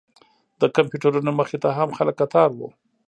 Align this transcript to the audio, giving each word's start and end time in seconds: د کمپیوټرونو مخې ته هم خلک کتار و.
د 0.61 0.63
کمپیوټرونو 0.75 1.31
مخې 1.39 1.57
ته 1.63 1.69
هم 1.77 1.89
خلک 1.97 2.15
کتار 2.21 2.49
و. 2.53 2.59